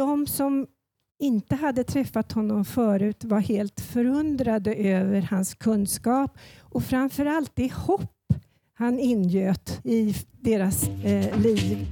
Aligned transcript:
De 0.00 0.26
som 0.26 0.66
inte 1.18 1.54
hade 1.56 1.84
träffat 1.84 2.32
honom 2.32 2.64
förut 2.64 3.24
var 3.24 3.40
helt 3.40 3.80
förundrade 3.80 4.74
över 4.74 5.20
hans 5.30 5.54
kunskap 5.54 6.38
och 6.60 6.84
framförallt 6.84 7.52
det 7.54 7.72
hopp 7.72 8.32
han 8.74 8.98
ingöt 8.98 9.80
i 9.84 10.14
deras 10.40 10.88
eh, 10.88 11.40
liv. 11.40 11.86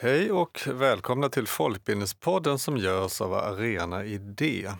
Hej 0.00 0.32
och 0.32 0.60
välkomna 0.66 1.28
till 1.28 1.46
Folkbildningspodden 1.46 2.58
som 2.58 2.76
görs 2.76 3.20
av 3.20 3.34
Arena 3.34 4.04
Idé. 4.04 4.70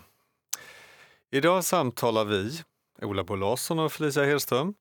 Idag 1.31 1.63
samtalar 1.63 2.25
vi, 2.25 2.61
Ola 3.01 3.23
Bo 3.23 3.35
Larsson 3.35 3.79
och 3.79 3.91
Felicia 3.91 4.23
Hedström, 4.23 4.73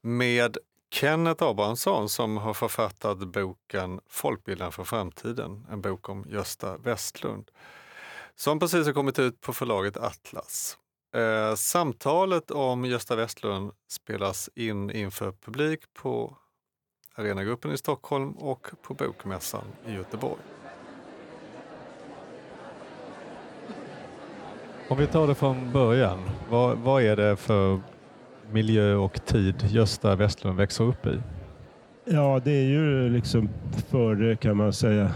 med 0.00 0.58
Kenneth 0.94 1.44
Abrahamsson 1.44 2.08
som 2.08 2.36
har 2.36 2.54
författat 2.54 3.18
boken 3.18 4.00
Folkbildaren 4.08 4.72
för 4.72 4.84
framtiden, 4.84 5.66
en 5.70 5.80
bok 5.80 6.08
om 6.08 6.24
Gösta 6.28 6.76
Westlund, 6.76 7.50
som 8.34 8.58
precis 8.58 8.86
har 8.86 8.92
kommit 8.92 9.18
ut 9.18 9.40
på 9.40 9.52
förlaget 9.52 9.96
Atlas. 9.96 10.78
Eh, 11.14 11.54
samtalet 11.54 12.50
om 12.50 12.84
Gösta 12.84 13.16
Westlund 13.16 13.72
spelas 13.88 14.50
in 14.54 14.90
inför 14.90 15.32
publik 15.32 15.80
på 15.94 16.36
Arenagruppen 17.14 17.72
i 17.72 17.76
Stockholm 17.76 18.32
och 18.32 18.66
på 18.82 18.94
Bokmässan 18.94 19.64
i 19.86 19.92
Göteborg. 19.92 20.42
Om 24.88 24.98
vi 24.98 25.06
tar 25.06 25.26
det 25.26 25.34
från 25.34 25.72
början, 25.72 26.30
vad, 26.50 26.78
vad 26.78 27.02
är 27.02 27.16
det 27.16 27.36
för 27.36 27.80
miljö 28.52 28.94
och 28.94 29.24
tid 29.24 29.54
Gösta 29.70 30.16
Westlund 30.16 30.56
växer 30.56 30.84
upp 30.84 31.06
i? 31.06 31.18
Ja, 32.04 32.40
det 32.44 32.50
är 32.50 32.64
ju 32.64 33.08
liksom 33.08 33.48
före 33.90 34.36
kan 34.36 34.56
man 34.56 34.72
säga 34.72 35.10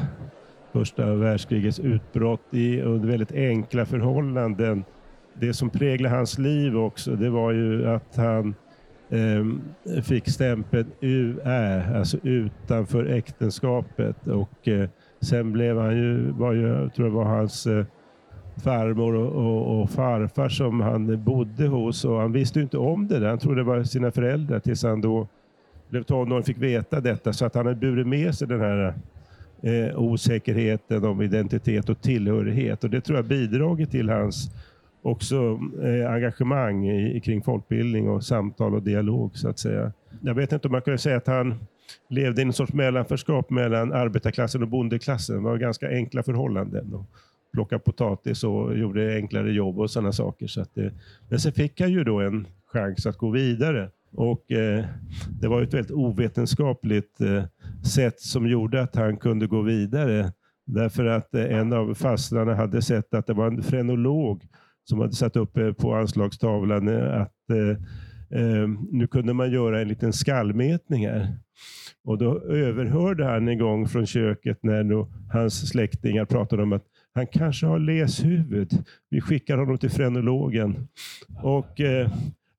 första 0.73 1.14
världskrigets 1.14 1.78
utbrott 1.78 2.41
i, 2.50 2.80
under 2.80 3.08
väldigt 3.08 3.33
enkla 3.33 3.86
förhållanden. 3.86 4.84
Det 5.34 5.55
som 5.55 5.70
präglade 5.70 6.14
hans 6.14 6.39
liv 6.39 6.77
också, 6.77 7.11
det 7.17 7.30
var 7.30 7.52
ju 7.52 7.89
att 7.89 8.17
han 8.17 8.55
eh, 9.08 10.02
fick 10.02 10.28
stämpeln 10.28 10.86
U.Ä. 11.00 11.83
alltså 11.97 12.19
utanför 12.22 13.06
äktenskapet. 13.06 14.27
Och 14.27 14.69
eh, 14.69 14.89
sen 15.20 15.52
blev 15.52 15.78
han 15.78 15.97
ju, 15.97 16.30
var 16.30 16.52
ju, 16.52 16.69
jag 16.69 16.95
tror 16.95 17.06
det 17.06 17.12
var 17.12 17.24
hans 17.24 17.67
eh, 17.67 17.84
farmor 18.59 19.14
och, 19.14 19.33
och, 19.33 19.81
och, 19.81 19.91
farfar 19.91 20.48
som 20.48 20.81
han 20.81 21.25
bodde 21.25 21.67
hos 21.67 22.05
och 22.05 22.20
han 22.20 22.33
visste 22.33 22.61
inte 22.61 22.78
om 22.78 23.09
det 23.09 23.19
där. 23.19 23.28
Han 23.28 23.39
trodde 23.39 23.61
det 23.61 23.64
var 23.64 23.84
sina 23.84 24.11
föräldrar 24.11 24.61
tills 24.61 24.83
han 24.83 25.01
då 25.01 25.28
blev 25.89 26.03
tonåring 26.03 26.41
och 26.41 26.47
fick 26.47 26.59
veta 26.59 27.01
detta. 27.01 27.33
Så 27.33 27.47
att 27.47 27.55
han 27.55 27.67
har 27.67 27.75
burit 27.75 28.06
med 28.06 28.34
sig 28.34 28.48
den 28.48 28.61
här 28.61 28.95
eh, 29.62 29.98
osäkerheten 29.98 31.05
om 31.05 31.23
identitet 31.23 31.89
och 31.89 32.01
tillhörighet. 32.01 32.84
Och 32.84 32.91
det 32.91 33.01
tror 33.01 33.19
jag 33.19 33.25
bidragit 33.25 33.91
till 33.91 34.09
hans 34.09 34.51
också 35.03 35.61
eh, 35.83 36.12
engagemang 36.12 36.89
i, 36.89 37.20
kring 37.20 37.42
folkbildning 37.42 38.09
och 38.09 38.25
samtal 38.25 38.75
och 38.75 38.83
dialog 38.83 39.36
så 39.36 39.48
att 39.48 39.59
säga. 39.59 39.92
Jag 40.20 40.34
vet 40.34 40.53
inte 40.53 40.69
om 40.69 40.73
man 40.73 40.83
kan 40.83 40.98
säga 40.98 41.17
att 41.17 41.27
han 41.27 41.55
levde 42.09 42.42
i 42.42 42.45
en 42.45 42.53
sorts 42.53 42.73
mellanförskap 42.73 43.51
mellan 43.51 43.92
arbetarklassen 43.92 44.62
och 44.62 44.69
bondeklassen. 44.69 45.36
Det 45.36 45.42
var 45.42 45.56
ganska 45.56 45.89
enkla 45.89 46.23
förhållanden. 46.23 47.05
Plocka 47.52 47.78
potatis 47.78 48.44
och 48.44 48.78
gjorde 48.78 49.16
enklare 49.16 49.52
jobb 49.52 49.78
och 49.78 49.91
sådana 49.91 50.12
saker. 50.12 50.46
Så 50.46 50.60
att, 50.60 50.78
eh, 50.78 50.92
men 51.28 51.41
sen 51.41 51.52
fick 51.52 51.80
han 51.80 51.92
ju 51.92 52.05
då 52.05 52.20
en 52.20 52.46
chans 52.66 53.06
att 53.06 53.16
gå 53.16 53.30
vidare. 53.30 53.90
Och 54.12 54.52
eh, 54.52 54.84
Det 55.40 55.48
var 55.48 55.62
ett 55.62 55.74
väldigt 55.74 55.90
ovetenskapligt 55.90 57.20
eh, 57.20 57.44
sätt 57.84 58.20
som 58.20 58.46
gjorde 58.48 58.82
att 58.82 58.96
han 58.96 59.16
kunde 59.16 59.46
gå 59.46 59.62
vidare. 59.62 60.32
Därför 60.66 61.05
att 61.05 61.34
eh, 61.34 61.58
en 61.58 61.72
av 61.72 61.94
fastrarna 61.94 62.55
hade 62.55 62.82
sett 62.82 63.14
att 63.14 63.27
det 63.27 63.34
var 63.34 63.46
en 63.46 63.62
frenolog 63.62 64.42
som 64.84 65.00
hade 65.00 65.12
satt 65.12 65.36
upp 65.36 65.56
eh, 65.58 65.73
på 65.73 65.94
anslagstavlan 65.94 66.89
eh, 66.89 67.20
att 67.20 67.50
eh, 67.50 68.40
eh, 68.40 68.68
nu 68.90 69.06
kunde 69.06 69.34
man 69.34 69.50
göra 69.52 69.80
en 69.80 69.89
liten 69.89 70.12
skallmätning 70.12 71.06
här. 71.06 71.36
Och 72.05 72.18
Då 72.18 72.40
överhörde 72.40 73.24
han 73.24 73.48
en 73.48 73.58
gång 73.58 73.89
från 73.89 74.06
köket 74.06 74.62
när 74.62 75.06
hans 75.33 75.68
släktingar 75.68 76.24
pratade 76.24 76.62
om 76.62 76.73
att 76.73 76.84
han 77.18 77.27
kanske 77.27 77.67
har 77.67 77.79
läshuvud. 77.79 78.84
Vi 79.11 79.20
skickar 79.20 79.58
honom 79.58 79.79
till 79.79 79.90
frenologen. 79.90 80.89
Och, 81.42 81.80
eh, 81.80 82.11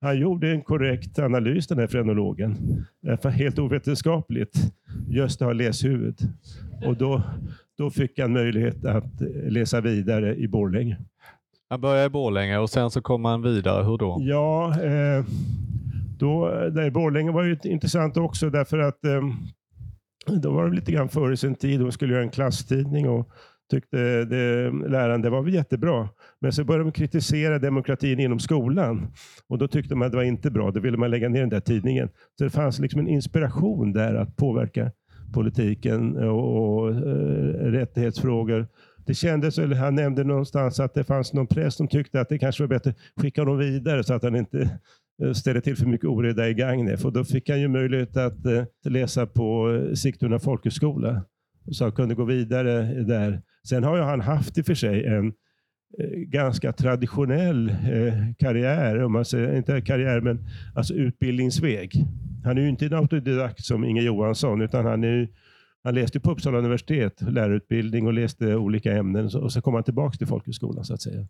han 0.01 0.19
gjorde 0.19 0.51
en 0.51 0.61
korrekt 0.61 1.19
analys, 1.19 1.67
den 1.67 1.79
här 1.79 1.87
frenologen. 1.87 2.57
Helt 3.23 3.59
ovetenskapligt. 3.59 4.73
Just 5.07 5.41
har 5.41 5.53
läshuvud. 5.53 6.19
Och 6.85 6.97
då, 6.97 7.23
då 7.77 7.89
fick 7.89 8.19
han 8.19 8.33
möjlighet 8.33 8.85
att 8.85 9.21
läsa 9.43 9.81
vidare 9.81 10.35
i 10.35 10.47
Borlänge. 10.47 10.97
Han 11.69 11.81
började 11.81 12.05
i 12.05 12.09
Borlänge 12.09 12.57
och 12.57 12.69
sen 12.69 12.91
så 12.91 13.01
kom 13.01 13.25
han 13.25 13.41
vidare. 13.41 13.83
Hur 13.83 13.97
då? 13.97 14.17
Ja, 14.21 14.81
eh, 14.83 15.25
då, 16.17 16.49
där 16.49 16.91
Borlänge 16.91 17.31
var 17.31 17.43
ju 17.43 17.57
intressant 17.63 18.17
också 18.17 18.49
därför 18.49 18.77
att 18.77 19.05
eh, 19.05 19.21
då 20.41 20.51
var 20.51 20.69
det 20.69 20.75
lite 20.75 20.91
grann 20.91 21.09
före 21.09 21.37
sin 21.37 21.55
tid. 21.55 21.79
De 21.79 21.91
skulle 21.91 22.13
göra 22.13 22.23
en 22.23 22.29
klasstidning 22.29 23.09
och 23.09 23.29
tyckte 23.69 24.25
det, 24.25 24.71
läraren 24.71 25.21
det 25.21 25.29
var 25.29 25.47
jättebra. 25.47 26.09
Men 26.39 26.53
så 26.53 26.63
började 26.63 26.83
de 26.83 26.91
kritisera 26.91 27.59
demokratin 27.59 28.19
inom 28.19 28.39
skolan. 28.39 29.07
Och 29.47 29.57
Då 29.57 29.67
tyckte 29.67 29.95
man 29.95 30.05
att 30.05 30.11
det 30.11 30.17
var 30.17 30.23
inte 30.23 30.51
bra. 30.51 30.71
Då 30.71 30.79
ville 30.79 30.97
man 30.97 31.11
lägga 31.11 31.29
ner 31.29 31.39
den 31.39 31.49
där 31.49 31.59
tidningen. 31.59 32.09
Så 32.37 32.43
det 32.43 32.49
fanns 32.49 32.79
liksom 32.79 32.99
en 32.99 33.07
inspiration 33.07 33.93
där 33.93 34.15
att 34.15 34.35
påverka 34.35 34.91
politiken 35.33 36.17
och, 36.17 36.77
och 36.77 36.89
eh, 36.89 37.71
rättighetsfrågor. 37.71 38.67
Det 39.05 39.13
kändes, 39.13 39.59
eller 39.59 39.75
han 39.75 39.95
nämnde 39.95 40.23
någonstans 40.23 40.79
att 40.79 40.93
det 40.93 41.03
fanns 41.03 41.33
någon 41.33 41.47
präst 41.47 41.77
som 41.77 41.87
tyckte 41.87 42.21
att 42.21 42.29
det 42.29 42.39
kanske 42.39 42.63
var 42.63 42.67
bättre 42.67 42.89
att 42.89 43.21
skicka 43.21 43.41
honom 43.41 43.57
vidare 43.57 44.03
så 44.03 44.13
att 44.13 44.23
han 44.23 44.35
inte 44.35 44.61
eh, 44.61 44.67
ställer 45.17 45.33
ställde 45.33 45.61
till 45.61 45.75
för 45.77 45.85
mycket 45.85 46.07
oreda 46.07 46.49
i 46.49 46.53
Gagnef. 46.53 47.05
Och 47.05 47.13
då 47.13 47.23
fick 47.23 47.49
han 47.49 47.61
ju 47.61 47.67
möjlighet 47.67 48.17
att 48.17 48.45
eh, 48.45 48.63
läsa 48.85 49.25
på 49.25 49.81
Sigtuna 49.95 50.39
folkhögskola 50.39 51.21
så 51.71 51.83
han 51.83 51.91
kunde 51.91 52.15
gå 52.15 52.23
vidare 52.23 53.03
där. 53.03 53.41
Sen 53.67 53.83
har 53.83 53.97
ju 53.97 54.03
han 54.03 54.21
haft 54.21 54.57
i 54.57 54.61
och 54.61 54.65
för 54.65 54.75
sig 54.75 55.05
en 55.05 55.27
eh, 55.99 56.19
ganska 56.19 56.71
traditionell 56.71 57.69
eh, 57.69 58.33
karriär, 58.37 59.03
om 59.03 59.11
man 59.11 59.25
säger, 59.25 59.57
inte 59.57 59.81
karriär 59.81 60.21
men 60.21 60.47
alltså 60.75 60.93
utbildningsväg. 60.93 62.05
Han 62.43 62.57
är 62.57 62.61
ju 62.61 62.69
inte 62.69 62.85
en 62.85 62.93
autodidakt 62.93 63.65
som 63.65 63.83
Inge 63.83 64.01
Johansson, 64.01 64.61
utan 64.61 64.85
han, 64.85 65.03
är, 65.03 65.29
han 65.83 65.95
läste 65.95 66.19
på 66.19 66.31
Uppsala 66.31 66.57
universitet, 66.57 67.21
lärarutbildning 67.21 68.07
och 68.07 68.13
läste 68.13 68.55
olika 68.55 68.97
ämnen 68.97 69.25
och 69.25 69.51
så 69.51 69.61
kom 69.61 69.73
han 69.73 69.83
tillbaka 69.83 70.17
till 70.17 70.27
folkhögskolan 70.27 70.85
så 70.85 70.93
att 70.93 71.01
säga. 71.01 71.27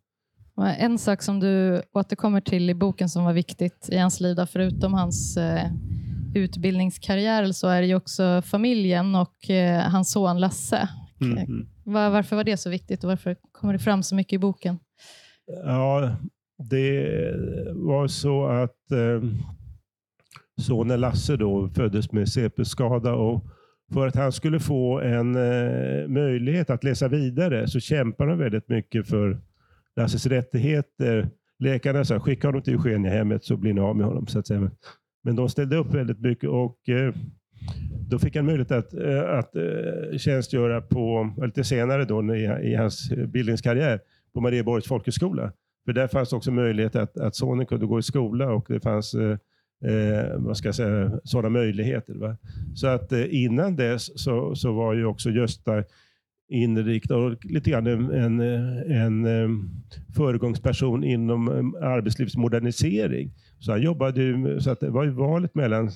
En 0.78 0.97
sak 0.97 1.22
som 1.22 1.39
du 1.39 1.81
återkommer 1.94 2.41
till 2.41 2.69
i 2.69 2.73
boken 2.73 3.09
som 3.09 3.23
var 3.23 3.33
viktigt 3.33 3.89
i 3.91 3.97
hans 3.97 4.19
liv, 4.19 4.38
förutom 4.51 4.94
hans 4.94 5.38
eh, 5.38 5.72
utbildningskarriär, 6.35 7.51
så 7.51 7.67
är 7.67 7.81
det 7.81 7.88
ju 7.88 7.95
också 7.95 8.41
familjen 8.45 9.16
och 9.16 9.50
eh, 9.50 9.81
hans 9.81 10.12
son 10.12 10.40
Lasse. 10.40 10.90
Mm. 11.22 11.38
mm. 11.38 11.67
Var, 11.84 12.09
varför 12.09 12.35
var 12.35 12.44
det 12.44 12.57
så 12.57 12.69
viktigt 12.69 13.03
och 13.03 13.09
varför 13.09 13.35
kommer 13.51 13.73
det 13.73 13.79
fram 13.79 14.03
så 14.03 14.16
mycket 14.16 14.34
i 14.34 14.40
boken? 14.40 14.79
Ja, 15.66 16.16
det 16.69 17.12
var 17.73 18.07
så 18.07 18.45
att 18.47 18.91
eh, 18.91 19.29
sonen 20.62 21.00
Lasse 21.00 21.35
då 21.35 21.69
föddes 21.69 22.12
med 22.12 22.29
CP-skada 22.29 23.13
och 23.13 23.44
för 23.94 24.07
att 24.07 24.16
han 24.16 24.31
skulle 24.31 24.59
få 24.59 25.00
en 25.00 25.35
eh, 25.35 26.07
möjlighet 26.07 26.69
att 26.69 26.84
läsa 26.84 27.07
vidare 27.07 27.67
så 27.67 27.79
kämpade 27.79 28.29
de 28.29 28.40
väldigt 28.40 28.69
mycket 28.69 29.07
för 29.07 29.41
Lasses 29.96 30.25
rättigheter. 30.25 31.29
Läkarna 31.59 32.06
sa 32.06 32.19
skicka 32.19 32.47
honom 32.47 32.61
till 32.61 32.73
Eugeniahemmet 32.73 33.44
så 33.44 33.57
blir 33.57 33.73
ni 33.73 33.81
av 33.81 33.96
med 33.96 34.06
honom. 34.06 34.28
Så 34.28 34.40
att 34.40 34.47
säga. 34.47 34.72
Men 35.24 35.35
de 35.35 35.50
ställde 35.50 35.75
upp 35.78 35.94
väldigt 35.94 36.19
mycket 36.19 36.50
och 36.50 36.90
eh, 36.90 37.13
då 38.09 38.19
fick 38.19 38.35
han 38.35 38.46
möjlighet 38.46 38.72
att, 38.72 38.94
eh, 38.94 39.29
att 39.29 39.55
eh, 39.55 40.17
tjänstgöra 40.17 40.82
på, 40.82 41.34
eh, 41.38 41.46
lite 41.46 41.64
senare 41.64 42.05
då, 42.05 42.35
i, 42.35 42.76
hans 42.76 43.11
bildningskarriär 43.28 43.99
på 44.34 44.41
Marieborgs 44.41 44.88
folkhögskola. 44.88 45.52
För 45.85 45.93
där 45.93 46.08
fanns 46.08 46.34
också 46.34 46.52
möjlighet 46.52 46.96
att, 46.96 47.17
att 47.17 47.35
sonen 47.35 47.66
kunde 47.66 47.85
gå 47.85 47.99
i 47.99 48.03
skola 48.03 48.53
och 48.53 48.66
det 48.70 48.79
fanns 48.79 49.16
eh, 49.85 50.35
vad 50.38 50.58
ska 50.58 50.67
jag 50.67 50.76
säga, 50.76 51.20
sådana 51.23 51.49
möjligheter. 51.49 52.14
Va? 52.14 52.38
Så 52.76 52.88
att 52.88 53.11
eh, 53.11 53.26
innan 53.29 53.76
dess 53.76 54.22
så, 54.23 54.55
så 54.55 54.72
var 54.72 54.93
ju 54.93 55.05
också 55.05 55.29
Gösta 55.29 55.84
inriktad 56.49 57.16
och 57.16 57.46
lite 57.46 57.70
grann 57.70 57.88
en, 57.88 58.11
en, 58.11 58.40
en, 58.40 59.26
en 59.26 59.70
föregångsperson 60.16 61.03
inom 61.03 61.76
arbetslivsmodernisering. 61.82 63.32
Så 63.59 63.72
han 63.72 63.82
jobbade 63.82 64.22
ju, 64.22 64.59
så 64.59 64.72
att 64.72 64.79
det 64.79 64.90
var 64.90 65.03
ju 65.03 65.09
valet 65.09 65.56
mellan 65.56 65.90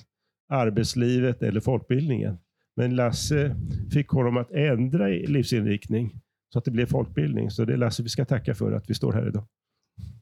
arbetslivet 0.48 1.42
eller 1.42 1.60
folkbildningen. 1.60 2.38
Men 2.76 2.96
Lasse 2.96 3.56
fick 3.92 4.08
honom 4.08 4.36
att 4.36 4.50
ändra 4.50 5.06
livsinriktning 5.06 6.20
så 6.52 6.58
att 6.58 6.64
det 6.64 6.70
blev 6.70 6.86
folkbildning. 6.86 7.50
Så 7.50 7.64
det 7.64 7.72
är 7.72 7.76
Lasse 7.76 8.02
vi 8.02 8.08
ska 8.08 8.24
tacka 8.24 8.54
för 8.54 8.72
att 8.72 8.90
vi 8.90 8.94
står 8.94 9.12
här 9.12 9.28
idag. 9.28 9.44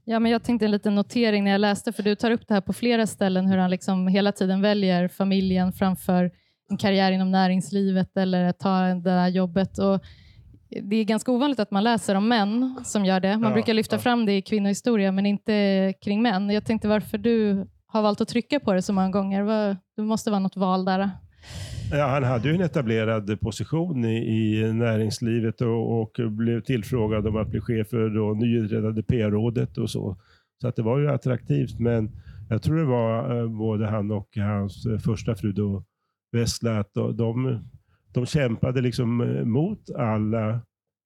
Ja, 0.05 0.19
men 0.19 0.33
jag 0.33 0.43
tänkte 0.43 0.65
en 0.65 0.71
liten 0.71 0.95
notering 0.95 1.45
när 1.45 1.51
jag 1.51 1.61
läste, 1.61 1.93
för 1.93 2.03
du 2.03 2.15
tar 2.15 2.31
upp 2.31 2.49
det 2.49 2.55
här 2.55 2.61
på 2.61 2.73
flera 2.73 3.07
ställen, 3.07 3.47
hur 3.47 3.57
han 3.57 3.71
liksom 3.71 4.09
hela 4.09 4.33
tiden 4.33 4.61
väljer 4.61 5.09
familjen 5.09 5.73
framför 5.73 6.31
en 6.71 6.77
karriär 6.77 7.13
inom 7.13 7.31
näringslivet 7.31 8.17
eller 8.17 8.45
att 8.45 8.59
ta 8.59 8.81
det 8.81 9.01
där 9.01 9.29
jobbet. 9.29 9.79
Och 9.79 10.01
det 10.83 10.97
är 10.97 11.05
ganska 11.05 11.33
ovanligt 11.33 11.61
att 11.61 11.71
man 11.71 11.85
läser 11.85 12.15
om 12.15 12.29
män 12.29 12.81
som 12.85 13.05
gör 13.05 13.21
det. 13.21 13.37
Man 13.39 13.49
Ja, 13.49 13.55
brukar 13.55 13.75
lyfta 13.75 13.97
ja. 13.97 14.01
fram 14.01 14.27
det 14.27 14.33
i 14.37 14.43
kvinnohistoria, 14.43 15.13
men 15.13 15.27
inte 15.27 15.95
kring 16.05 16.23
män. 16.23 16.51
Jag 16.51 16.65
tänkte 16.65 16.89
varför 16.89 17.19
du 17.19 17.67
har 17.87 18.03
valt 18.03 18.21
att 18.21 18.29
trycka 18.29 18.61
på 18.61 18.73
det 18.73 18.83
så 18.83 18.93
många 18.93 19.11
gånger. 19.11 19.77
Det 19.97 20.03
måste 20.03 20.31
vara 20.31 20.41
något 20.41 20.57
val 20.57 20.85
där. 20.85 21.11
Ja, 21.93 22.07
han 22.07 22.25
hade 22.25 22.49
ju 22.49 22.55
en 22.55 22.61
etablerad 22.61 23.41
position 23.41 24.05
i, 24.05 24.17
i 24.17 24.73
näringslivet 24.73 25.61
och, 25.61 26.01
och 26.01 26.33
blev 26.33 26.61
tillfrågad 26.61 27.27
om 27.27 27.37
att 27.37 27.49
bli 27.49 27.61
chef 27.61 27.89
för 27.89 28.09
det 28.11 28.41
nyinrättade 28.47 29.03
PR-rådet 29.03 29.79
och 29.79 29.91
så. 29.91 30.17
Så 30.61 30.69
att 30.69 30.77
det 30.77 30.83
var 30.83 30.99
ju 30.99 31.11
attraktivt, 31.11 31.79
men 31.79 32.11
jag 32.49 32.63
tror 32.63 32.77
det 32.77 32.85
var 32.85 33.41
eh, 33.41 33.49
både 33.49 33.87
han 33.87 34.11
och 34.11 34.29
hans 34.37 34.87
eh, 34.87 34.99
första 34.99 35.35
fru 35.35 35.53
då, 35.53 35.85
Vessla, 36.33 36.79
att 36.79 36.95
de, 36.95 37.61
de, 38.13 38.21
de 38.21 38.27
kämpade 38.27 38.81
liksom 38.81 39.21
eh, 39.21 39.45
mot 39.45 39.91
alla 39.91 40.51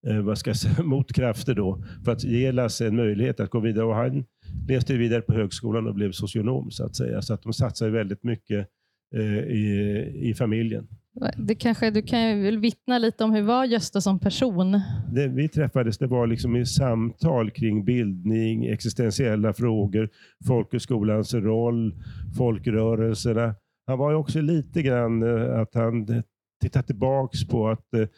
eh, 0.07 0.21
vad 0.21 0.39
ska 0.39 0.51
jag 0.51 0.57
säga, 0.57 0.83
motkrafter 0.83 1.55
då, 1.55 1.83
för 2.05 2.13
att 2.13 2.25
ge 2.25 2.53
Lasse 2.53 2.87
en 2.87 2.97
möjlighet 2.97 3.41
att 3.41 3.51
gå 3.51 3.61
vidare. 3.61 3.87
Och 3.87 3.95
han 3.95 4.25
läste 4.69 4.97
vidare 4.97 5.21
på 5.21 5.33
högskolan 5.33 5.87
och 5.87 5.95
blev 5.95 6.13
socionom, 6.13 6.71
så 6.71 6.85
att 6.85 6.97
säga. 6.97 7.23
Så 7.23 7.35
att 7.35 7.43
de 7.43 7.53
satsade 7.53 7.91
väldigt 7.91 8.23
mycket 8.23 8.69
eh, 9.15 9.39
i, 9.39 10.13
i 10.23 10.35
familjen. 10.35 10.89
Det 11.37 11.55
kanske, 11.55 11.91
du 11.91 12.03
kan 12.03 12.43
väl 12.43 12.59
vittna 12.59 12.99
lite 12.99 13.25
om 13.25 13.33
hur 13.33 13.43
var 13.43 13.65
Gösta 13.65 14.01
som 14.01 14.19
person? 14.19 14.81
Det, 15.13 15.29
vi 15.29 15.49
träffades, 15.49 15.99
det 15.99 16.07
var 16.07 16.27
liksom 16.27 16.57
i 16.57 16.67
samtal 16.67 17.51
kring 17.51 17.85
bildning, 17.85 18.67
existentiella 18.67 19.53
frågor, 19.53 20.11
folkhögskolans 20.47 21.35
roll, 21.35 21.95
folkrörelserna. 22.37 23.55
Han 23.87 23.99
var 23.99 24.11
ju 24.11 24.17
också 24.17 24.41
lite 24.41 24.83
grann 24.83 25.23
eh, 25.23 25.61
att 25.61 25.75
han 25.75 26.23
titta 26.61 26.83
tillbaks 26.83 27.49
på 27.49 27.69
att 27.69 27.95
eh, 27.95 28.09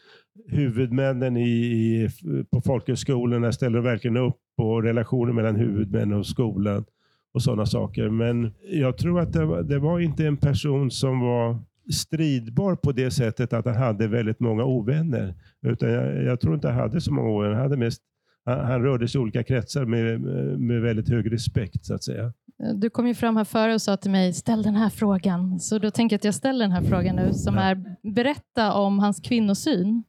huvudmännen 0.47 1.37
i, 1.37 1.49
i, 1.49 2.09
på 2.51 2.61
folkhögskolorna 2.61 3.51
ställer 3.51 3.79
verkligen 3.79 4.17
upp 4.17 4.37
på 4.57 4.81
relationer 4.81 5.33
mellan 5.33 5.55
huvudmännen 5.55 6.17
och 6.17 6.27
skolan 6.27 6.85
och 7.33 7.41
sådana 7.41 7.65
saker. 7.65 8.09
Men 8.09 8.51
jag 8.71 8.97
tror 8.97 9.19
att 9.19 9.33
det 9.33 9.45
var, 9.45 9.63
det 9.63 9.79
var 9.79 9.99
inte 9.99 10.27
en 10.27 10.37
person 10.37 10.91
som 10.91 11.19
var 11.19 11.59
stridbar 11.93 12.75
på 12.75 12.91
det 12.91 13.11
sättet 13.11 13.53
att 13.53 13.65
han 13.65 13.75
hade 13.75 14.07
väldigt 14.07 14.39
många 14.39 14.63
ovänner. 14.63 15.35
Utan 15.61 15.89
jag, 15.89 16.23
jag 16.23 16.39
tror 16.39 16.55
inte 16.55 16.67
han 16.67 16.79
hade 16.79 17.01
så 17.01 17.13
många 17.13 17.29
ovänner. 17.29 17.53
Han, 17.53 17.63
hade 17.63 17.77
mest, 17.77 18.01
han, 18.45 18.65
han 18.65 18.83
rörde 18.83 19.07
sig 19.07 19.19
i 19.19 19.21
olika 19.21 19.43
kretsar 19.43 19.85
med, 19.85 20.21
med 20.59 20.81
väldigt 20.81 21.09
hög 21.09 21.31
respekt 21.31 21.85
så 21.85 21.93
att 21.93 22.03
säga. 22.03 22.33
Du 22.75 22.89
kom 22.89 23.07
ju 23.07 23.13
fram 23.13 23.37
här 23.37 23.43
före 23.43 23.73
och 23.73 23.81
sa 23.81 23.97
till 23.97 24.11
mig, 24.11 24.33
ställ 24.33 24.63
den 24.63 24.75
här 24.75 24.89
frågan. 24.89 25.59
Så 25.59 25.79
då 25.79 25.91
tänker 25.91 26.13
jag 26.13 26.17
att 26.17 26.23
jag 26.25 26.33
ställer 26.35 26.59
den 26.65 26.71
här 26.71 26.81
frågan 26.81 27.15
nu, 27.15 27.33
som 27.33 27.55
Ja. 27.55 27.61
är, 27.61 27.95
berätta 28.13 28.73
om 28.73 28.99
hans 28.99 29.19
kvinnosyn. 29.19 30.03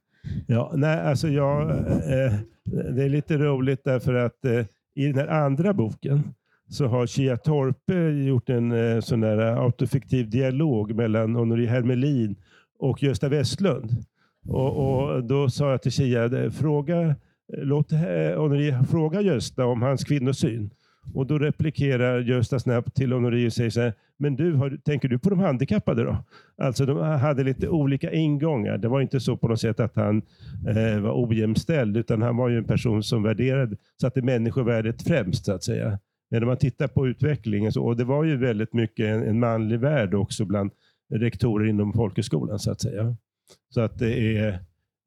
Ja, 0.47 0.71
nej, 0.75 0.99
alltså 0.99 1.27
jag, 1.27 1.69
eh, 1.71 2.33
det 2.95 3.03
är 3.03 3.09
lite 3.09 3.37
roligt 3.37 3.81
därför 3.83 4.13
att 4.13 4.45
eh, 4.45 4.65
i 4.95 5.05
den 5.07 5.15
här 5.15 5.27
andra 5.27 5.73
boken 5.73 6.23
så 6.69 6.85
har 6.87 7.07
Kia 7.07 7.37
Torpe 7.37 8.09
gjort 8.25 8.49
en 8.49 8.71
eh, 8.71 8.99
sån 9.01 9.21
där 9.21 9.37
autofiktiv 9.37 10.29
dialog 10.29 10.95
mellan 10.95 11.35
Honoré 11.35 11.65
Hermelin 11.67 12.35
och 12.79 13.03
Gösta 13.03 13.29
Westlund. 13.29 13.91
Och, 14.47 14.77
och 14.77 15.23
då 15.23 15.49
sa 15.49 15.71
jag 15.71 15.81
till 15.81 15.91
Kia, 15.91 16.51
fråga, 16.51 17.15
låt 17.57 17.91
eh, 17.91 17.99
Honoré 18.37 18.83
fråga 18.89 19.21
Gösta 19.21 19.65
om 19.65 19.81
hans 19.81 20.03
kvinnosyn. 20.03 20.69
Och 21.13 21.27
då 21.27 21.39
replikerar 21.39 22.19
Gösta 22.19 22.59
snabbt 22.59 22.95
till 22.95 23.11
Honoré 23.11 23.45
och 23.45 23.53
säger 23.53 23.69
så 23.69 23.81
här, 23.81 23.93
men 24.17 24.35
du, 24.35 24.53
har, 24.53 24.77
tänker 24.85 25.07
du 25.07 25.19
på 25.19 25.29
de 25.29 25.39
handikappade 25.39 26.03
då? 26.03 26.17
Alltså 26.57 26.85
de 26.85 26.97
hade 26.97 27.43
lite 27.43 27.69
olika 27.69 28.11
ingångar. 28.11 28.77
Det 28.77 28.87
var 28.87 29.01
inte 29.01 29.19
så 29.19 29.37
på 29.37 29.47
något 29.47 29.59
sätt 29.59 29.79
att 29.79 29.95
han 29.95 30.21
eh, 30.67 30.99
var 30.99 31.25
ojämställd, 31.25 31.97
utan 31.97 32.21
han 32.21 32.37
var 32.37 32.49
ju 32.49 32.57
en 32.57 32.63
person 32.63 33.03
som 33.03 33.23
värderade, 33.23 33.77
satte 34.01 34.21
människovärdet 34.21 35.01
främst 35.01 35.45
så 35.45 35.51
att 35.53 35.63
säga. 35.63 35.99
Men 36.29 36.39
när 36.39 36.47
man 36.47 36.57
tittar 36.57 36.87
på 36.87 37.07
utvecklingen, 37.07 37.71
så, 37.71 37.85
och 37.85 37.97
det 37.97 38.03
var 38.03 38.23
ju 38.23 38.37
väldigt 38.37 38.73
mycket 38.73 39.05
en, 39.05 39.23
en 39.23 39.39
manlig 39.39 39.79
värld 39.79 40.13
också 40.13 40.45
bland 40.45 40.71
rektorer 41.13 41.65
inom 41.65 41.93
folkhögskolan 41.93 42.59
så 42.59 42.71
att 42.71 42.81
säga. 42.81 43.15
Så 43.73 43.81
att 43.81 43.99
det 43.99 44.37
är, 44.37 44.59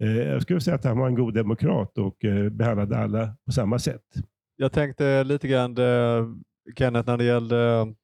eh, 0.03 0.17
jag 0.17 0.43
skulle 0.43 0.61
säga 0.61 0.75
att 0.75 0.85
han 0.85 0.99
var 0.99 1.07
en 1.07 1.15
god 1.15 1.35
demokrat 1.35 1.99
och 1.99 2.25
eh, 2.25 2.49
behandlade 2.49 2.99
alla 2.99 3.37
på 3.47 3.53
samma 3.53 3.79
sätt. 3.79 4.03
Jag 4.57 4.73
tänkte 4.73 5.25
lite 5.25 5.49
grann, 5.49 5.79
eh, 5.79 6.27
Kenneth, 6.79 7.09
när 7.09 7.17
det 7.17 7.25
gällde 7.25 7.95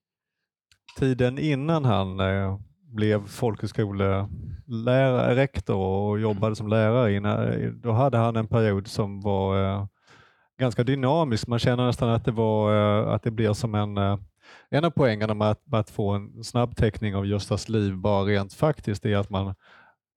tiden 0.99 1.39
innan 1.39 1.85
han 1.85 2.21
eh, 2.21 2.59
blev 2.83 3.27
folkhögskolerektor 3.27 5.77
och 5.77 6.21
jobbade 6.21 6.57
som 6.57 6.69
lärare. 6.69 7.15
Innan, 7.15 7.81
då 7.83 7.93
hade 7.93 8.19
han 8.19 8.37
en 8.37 8.47
period 8.47 8.87
som 8.87 9.21
var 9.21 9.65
eh, 9.65 9.87
ganska 10.61 10.85
dynamisk. 10.85 11.47
Man 11.47 11.59
känner 11.59 11.87
nästan 11.87 12.09
att 12.09 12.25
det, 12.25 12.33
var, 12.33 12.73
att 13.07 13.23
det 13.23 13.31
blir 13.31 13.53
som 13.53 13.75
en 13.75 13.99
en 14.71 14.85
av 14.85 14.91
poängerna 14.91 15.35
med 15.35 15.51
att, 15.51 15.67
med 15.67 15.81
att 15.81 15.91
få 15.91 16.11
en 16.11 16.45
snabb 16.45 16.77
teckning 16.77 17.17
av 17.17 17.27
Göstas 17.27 17.69
liv 17.69 17.97
bara 17.97 18.25
rent 18.25 18.53
faktiskt 18.53 19.07
är 19.07 19.17
att 19.17 19.31
man, 19.31 19.55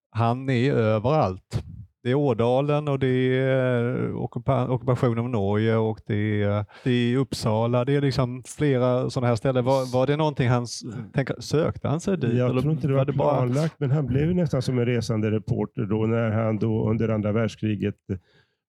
han 0.10 0.50
är 0.50 0.74
överallt. 0.74 1.64
Det 2.04 2.12
är 2.12 2.16
Ådalen 2.16 2.88
och 2.88 3.00
det 3.00 3.38
är 3.38 4.06
eh, 4.06 4.16
ockupa- 4.16 4.68
ockupationen 4.70 5.20
av 5.20 5.30
Norge 5.30 5.76
och 5.76 6.00
det 6.08 6.44
är, 6.44 6.66
det 6.84 6.92
är 6.92 7.18
Uppsala. 7.18 7.86
Det 7.86 7.96
är 7.96 8.02
liksom 8.02 8.44
flera 8.58 9.10
sådana 9.10 9.28
här 9.28 9.36
ställen. 9.36 9.66
Var, 9.66 9.94
var 9.94 10.08
det 10.08 10.18
någonting 10.18 10.50
han 10.50 10.66
tänka, 11.14 11.34
sökte 11.40 11.88
han 11.88 12.00
sig 12.00 12.18
dit? 12.18 12.34
Jag 12.34 12.50
eller 12.50 12.62
tror 12.62 12.74
inte 12.74 12.88
det 12.88 12.94
var 12.94 13.06
bara- 13.06 13.14
planlagt, 13.38 13.76
men 13.80 13.92
han 13.92 14.06
blev 14.06 14.36
nästan 14.36 14.62
som 14.62 14.80
en 14.80 14.86
resande 14.86 15.32
reporter 15.32 15.82
då 15.82 15.96
när 16.06 16.32
han 16.32 16.58
då 16.58 16.90
under 16.90 17.10
andra 17.10 17.32
världskriget 17.32 17.96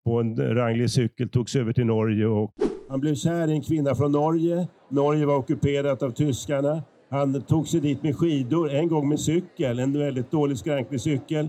på 0.04 0.20
en 0.20 0.36
ranglig 0.56 0.90
cykel 0.90 1.28
togs 1.28 1.56
över 1.56 1.72
till 1.72 1.86
Norge. 1.86 2.26
Och 2.26 2.54
han 2.88 3.00
blev 3.00 3.14
kär 3.14 3.48
i 3.48 3.52
en 3.52 3.62
kvinna 3.62 3.94
från 3.94 4.12
Norge. 4.12 4.69
Norge 4.90 5.26
var 5.26 5.36
ockuperat 5.36 6.02
av 6.02 6.10
tyskarna. 6.10 6.82
Han 7.10 7.42
tog 7.42 7.69
sig 7.69 7.80
dit 7.80 8.02
med 8.02 8.16
skidor, 8.16 8.70
en 8.70 8.88
gång 8.88 9.08
med 9.08 9.20
cykel, 9.20 9.78
en 9.78 9.98
väldigt 9.98 10.30
dålig 10.30 10.58
skranklig 10.58 11.00
cykel. 11.00 11.48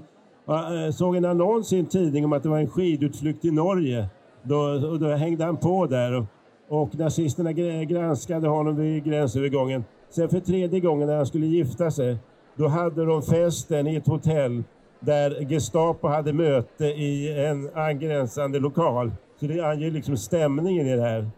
Jag 0.50 0.86
eh, 0.86 0.92
såg 0.92 1.16
en 1.16 1.25
annons 1.25 1.74
i 1.74 1.80
en 1.80 1.86
tidning 1.86 2.25
om 2.25 2.34
att 2.34 2.44
det 2.44 2.50
var 2.50 2.60
en 2.60 2.69
skidutflykt 2.69 3.46
i 3.46 3.51
Norge. 3.51 4.10
Då, 4.44 4.78
då 4.98 5.07
hängde 5.07 5.46
han 5.46 5.57
på 5.57 5.86
där 5.86 6.13
och, 6.13 6.25
och 6.68 6.96
nazisterna 6.96 7.54
granskade 7.84 8.48
honom 8.48 8.75
vid 8.75 9.04
gränsövergången. 9.04 9.84
Sen 10.10 10.30
för 10.30 10.40
tredje 10.40 10.80
gången 10.80 11.07
när 11.07 11.16
han 11.16 11.25
skulle 11.25 11.46
gifta 11.46 11.92
sig, 11.92 12.18
då 12.56 12.68
hade 12.68 13.06
de 13.06 13.22
festen 13.22 13.88
i 13.88 13.96
ett 13.96 14.07
hotell 14.07 14.63
där 15.00 15.50
Gestapo 15.50 16.07
hade 16.07 16.33
möte 16.33 16.85
i 16.85 17.45
en 17.45 17.69
angränsande 17.76 18.59
lokal. 18.59 19.12
Så 19.40 19.45
det 19.45 19.62
anger 19.62 19.92
liksom 19.92 20.18
stämningen 20.18 20.88
i 20.88 20.95
det 20.95 21.02
här. 21.02 21.30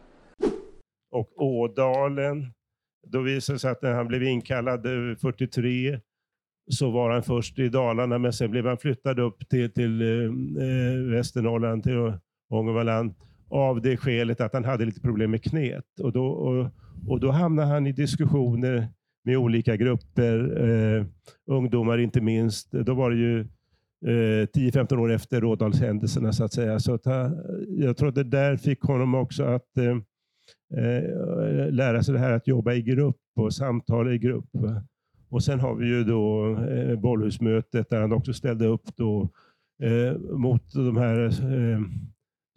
Och 1.11 1.41
Ådalen, 1.41 2.53
då 3.07 3.21
visade 3.21 3.55
det 3.55 3.59
sig 3.59 3.71
att 3.71 3.81
när 3.81 3.93
han 3.93 4.07
blev 4.07 4.23
inkallad 4.23 4.85
eh, 4.85 5.17
43 5.21 5.99
så 6.69 6.91
var 6.91 7.11
han 7.11 7.23
först 7.23 7.59
i 7.59 7.69
Dalarna 7.69 8.17
men 8.17 8.33
sen 8.33 8.51
blev 8.51 8.65
han 8.65 8.77
flyttad 8.77 9.19
upp 9.19 9.49
till, 9.49 9.71
till 9.71 10.01
eh, 10.01 10.07
eh, 10.67 10.97
Västernorrland, 11.11 11.83
till 11.83 12.13
Ångermanland 12.49 13.13
av 13.49 13.81
det 13.81 13.97
skälet 13.97 14.41
att 14.41 14.53
han 14.53 14.65
hade 14.65 14.85
lite 14.85 15.01
problem 15.01 15.31
med 15.31 15.43
knät. 15.43 15.99
Och 16.01 16.11
då, 16.11 16.25
och, 16.25 16.67
och 17.07 17.19
då 17.19 17.31
hamnade 17.31 17.67
han 17.67 17.87
i 17.87 17.91
diskussioner 17.91 18.87
med 19.23 19.37
olika 19.37 19.75
grupper, 19.75 20.63
eh, 20.69 21.05
ungdomar 21.51 21.97
inte 21.97 22.21
minst. 22.21 22.71
Då 22.71 22.93
var 22.93 23.11
det 23.11 23.17
ju 23.17 23.39
eh, 24.05 24.47
10-15 24.47 24.97
år 24.97 25.11
efter 25.11 25.41
Rådalshändelserna 25.41 26.33
så 26.33 26.43
att 26.43 26.53
säga. 26.53 26.79
Så 26.79 26.93
att 26.93 27.05
han, 27.05 27.37
jag 27.67 27.97
tror 27.97 28.09
att 28.09 28.15
det 28.15 28.23
där 28.23 28.57
fick 28.57 28.81
honom 28.81 29.15
också 29.15 29.43
att 29.43 29.77
eh, 29.77 29.97
eh 30.83 31.71
lära 31.71 32.03
sig 32.03 32.13
det 32.13 32.19
här 32.19 32.31
att 32.31 32.47
jobba 32.47 32.73
i 32.73 32.81
grupp 32.81 33.17
och 33.35 33.53
samtala 33.53 34.11
i 34.11 34.17
grupp. 34.17 34.49
va. 34.51 34.83
Och 35.31 35.43
sen 35.43 35.59
har 35.59 35.75
vi 35.75 35.87
ju 35.87 36.03
då 36.03 36.55
eh, 36.57 36.99
Bollhusmötet 36.99 37.89
där 37.89 38.01
han 38.01 38.13
också 38.13 38.33
ställde 38.33 38.65
upp 38.65 38.95
då, 38.95 39.29
eh, 39.83 40.17
mot 40.17 40.73
de 40.73 40.97
här 40.97 41.25
eh, 41.25 41.81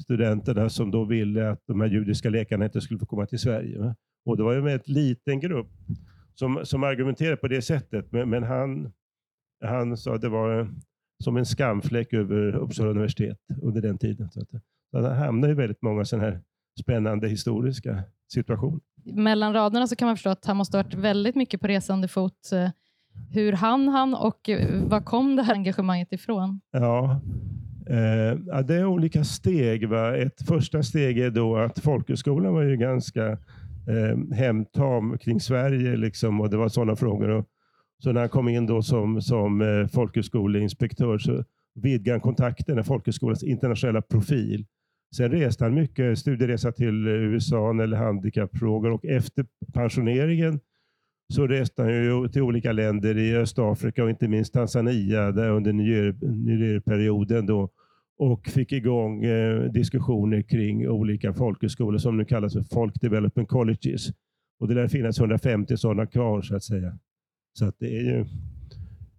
studenterna 0.02 0.68
som 0.68 0.90
då 0.90 1.04
ville 1.04 1.50
att 1.50 1.62
de 1.66 1.80
här 1.80 1.88
judiska 1.88 2.30
läkarna 2.30 2.64
inte 2.64 2.80
skulle 2.80 3.00
få 3.00 3.06
komma 3.06 3.26
till 3.26 3.38
Sverige. 3.38 3.78
Va? 3.78 3.94
Och 4.24 4.36
det 4.36 4.42
var 4.42 4.52
ju 4.52 4.58
en 4.58 4.64
väldigt 4.64 4.88
liten 4.88 5.40
grupp 5.40 5.70
som, 6.34 6.60
som 6.64 6.84
argumenterade 6.84 7.36
på 7.36 7.48
det 7.48 7.62
sättet. 7.62 8.12
Men, 8.12 8.30
men 8.30 8.42
han, 8.42 8.92
han 9.64 9.96
sa 9.96 10.14
att 10.14 10.20
det 10.20 10.28
var 10.28 10.60
eh, 10.60 10.66
som 11.24 11.36
en 11.36 11.46
skamfläck 11.46 12.12
över 12.12 12.54
Uppsala 12.56 12.90
universitet 12.90 13.38
under 13.62 13.80
den 13.80 13.98
tiden. 13.98 14.30
Så 14.30 14.40
att, 14.40 14.48
så 14.90 15.00
han 15.00 15.16
hamnade 15.16 15.52
i 15.52 15.56
väldigt 15.56 15.82
många 15.82 16.04
sådana 16.04 16.28
här 16.28 16.40
spännande 16.80 17.28
historiska 17.28 18.02
situationer. 18.32 18.80
Mellan 19.04 19.52
raderna 19.52 19.86
så 19.86 19.96
kan 19.96 20.06
man 20.06 20.16
förstå 20.16 20.30
att 20.30 20.44
han 20.44 20.56
måste 20.56 20.76
ha 20.76 20.82
varit 20.82 20.94
väldigt 20.94 21.34
mycket 21.34 21.60
på 21.60 21.66
resande 21.66 22.08
fot. 22.08 22.52
Eh, 22.52 22.70
hur 23.30 23.52
han 23.52 23.88
han 23.88 24.14
och 24.14 24.48
eh, 24.48 24.82
var 24.82 25.00
kom 25.00 25.36
det 25.36 25.42
här 25.42 25.54
engagemanget 25.54 26.12
ifrån? 26.12 26.60
Ja, 26.72 27.20
eh, 27.90 28.60
det 28.60 28.74
är 28.74 28.84
olika 28.86 29.24
steg. 29.24 29.88
Va? 29.88 30.16
Ett 30.16 30.46
första 30.46 30.82
steg 30.82 31.18
är 31.18 31.30
då 31.30 31.56
att 31.56 31.78
folkhögskolan 31.78 32.54
var 32.54 32.62
ju 32.62 32.76
ganska 32.76 33.26
eh, 33.88 34.36
hemtam 34.36 35.18
kring 35.18 35.40
Sverige 35.40 35.96
liksom, 35.96 36.40
och 36.40 36.50
det 36.50 36.56
var 36.56 36.68
sådana 36.68 36.96
frågor. 36.96 37.28
Och, 37.28 37.44
Så 38.02 38.12
när 38.12 38.20
han 38.20 38.28
kom 38.28 38.48
in 38.48 38.66
då 38.66 38.82
som, 38.82 39.22
som 39.22 39.60
eh, 39.60 39.86
folkhögskoleinspektör 39.86 41.18
så 41.18 41.44
vidgade 41.74 42.14
han 42.14 42.20
kontakten 42.20 42.74
med 42.74 42.86
folkhögskolans 42.86 43.42
internationella 43.42 44.02
profil. 44.02 44.66
Sen 45.16 45.30
reste 45.30 45.64
han 45.64 45.74
mycket, 45.74 46.18
studieresa 46.18 46.72
till 46.72 47.06
USA 47.06 47.72
när 47.72 47.74
det 47.74 47.82
gäller 47.82 47.96
handikappfrågor 47.96 48.90
och 48.90 49.04
efter 49.04 49.46
pensioneringen 49.72 50.60
så 51.32 51.46
reste 51.46 51.82
han 51.82 51.92
ju 51.92 52.28
till 52.28 52.42
olika 52.42 52.72
länder 52.72 53.18
i 53.18 53.36
Östafrika 53.36 54.04
och 54.04 54.10
inte 54.10 54.28
minst 54.28 54.52
Tanzania 54.52 55.32
där 55.32 55.50
under 55.50 55.72
Nyerperioden 55.72 57.46
då 57.46 57.70
och 58.18 58.46
fick 58.46 58.72
igång 58.72 59.24
eh, 59.24 59.72
diskussioner 59.72 60.42
kring 60.42 60.88
olika 60.88 61.34
folkhögskolor 61.34 61.98
som 61.98 62.16
nu 62.16 62.24
kallas 62.24 62.52
för 62.52 62.62
Folk 62.62 63.00
Development 63.00 63.48
Colleges. 63.48 64.08
Och 64.60 64.68
det 64.68 64.74
lär 64.74 64.88
finnas 64.88 65.18
150 65.18 65.76
sådana 65.76 66.06
kvar 66.06 66.42
så 66.42 66.56
att 66.56 66.64
säga. 66.64 66.98
Så 67.58 67.64
att 67.64 67.74
det 67.78 67.96
är 67.96 68.02
ju 68.02 68.24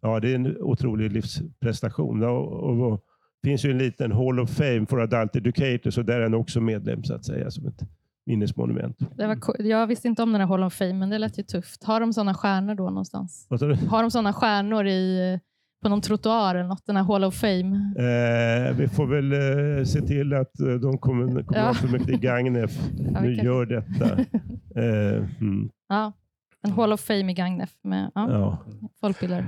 ja, 0.01 0.19
det 0.19 0.31
är 0.31 0.35
en 0.35 0.57
otrolig 0.61 1.11
livsprestation. 1.11 2.23
Och, 2.23 2.53
och, 2.53 2.93
och, 2.93 3.05
finns 3.45 3.65
ju 3.65 3.71
en 3.71 3.77
liten 3.77 4.11
Hall 4.11 4.39
of 4.39 4.49
Fame 4.49 4.85
for 4.85 5.01
Adult 5.01 5.35
Educators 5.35 5.97
och 5.97 6.05
där 6.05 6.17
är 6.17 6.23
han 6.23 6.33
också 6.33 6.61
medlem 6.61 7.03
så 7.03 7.13
att 7.13 7.25
säga. 7.25 7.51
Som 7.51 7.67
ett 7.67 7.81
minnesmonument. 8.25 8.97
Det 9.17 9.27
var, 9.27 9.37
jag 9.59 9.87
visste 9.87 10.07
inte 10.07 10.23
om 10.23 10.31
den 10.31 10.41
här 10.41 10.47
Hall 10.47 10.63
of 10.63 10.73
Fame, 10.73 10.93
men 10.93 11.09
det 11.09 11.17
lät 11.17 11.39
ju 11.39 11.43
tufft. 11.43 11.83
Har 11.83 11.99
de 11.99 12.13
sådana 12.13 12.33
stjärnor 12.33 12.75
då 12.75 12.89
någonstans? 12.89 13.47
Har 13.89 14.01
de 14.01 14.11
sådana 14.11 14.33
stjärnor 14.33 14.87
i, 14.87 15.39
på 15.83 15.89
någon 15.89 16.01
trottoar 16.01 16.55
eller 16.55 16.67
något, 16.67 16.85
den 16.85 16.95
här 16.95 17.03
Hall 17.03 17.23
of 17.23 17.35
Fame? 17.35 17.93
Eh, 17.97 18.75
vi 18.75 18.87
får 18.87 19.07
väl 19.07 19.31
eh, 19.33 19.85
se 19.85 20.01
till 20.01 20.33
att 20.33 20.59
eh, 20.59 20.73
de 20.73 20.97
kommer, 20.97 21.43
kommer 21.43 21.67
ja. 21.67 21.73
för 21.73 21.87
mycket 21.87 22.09
i 22.09 22.17
Gagnef 22.17 22.71
ja, 23.13 23.21
nu 23.21 23.33
gör 23.33 23.65
detta. 23.65 24.25
Eh, 24.77 25.41
mm. 25.41 25.69
Ja, 25.89 26.13
en 26.61 26.71
Hall 26.71 26.93
of 26.93 27.01
Fame 27.01 27.31
i 27.31 27.33
Gagnef 27.33 27.69
med 27.83 28.11
ja, 28.15 28.31
ja. 28.31 28.57
folkbildare 29.01 29.45